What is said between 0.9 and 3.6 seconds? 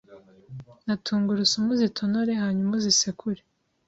tungurusumu uzitonore hanyuma uzisekure.